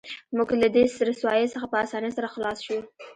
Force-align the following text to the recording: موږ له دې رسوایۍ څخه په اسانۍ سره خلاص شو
موږ 0.35 0.49
له 0.61 0.67
دې 0.75 0.83
رسوایۍ 1.09 1.45
څخه 1.53 1.65
په 1.71 1.77
اسانۍ 1.85 2.11
سره 2.17 2.27
خلاص 2.33 2.57
شو 2.65 2.77